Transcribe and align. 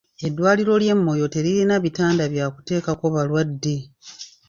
Eddwaliro 0.27 0.73
ly'e 0.81 0.95
Moyo 1.05 1.25
teririna 1.33 1.75
bitanda 1.83 2.23
bya 2.33 2.45
kuteekako 2.53 3.05
balwadde. 3.15 3.75